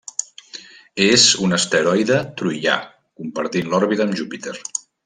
És 1.07 1.25
un 1.49 1.53
asteroide 1.59 2.19
troià, 2.41 2.81
compartint 3.23 3.73
l'òrbita 3.75 4.09
amb 4.11 4.23
Júpiter. 4.23 4.61